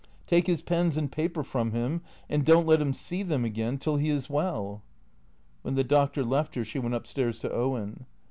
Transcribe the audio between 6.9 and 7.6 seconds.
up stairs to